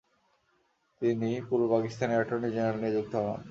তিনি 1.01 1.29
পূর্ব 1.47 1.63
পাকিস্তানের 1.73 2.17
attorney 2.17 2.49
general 2.51 2.79
নিযুক্ত 2.83 3.13
হন। 3.25 3.41